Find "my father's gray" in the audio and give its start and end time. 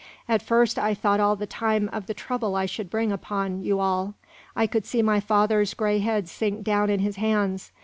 5.03-5.99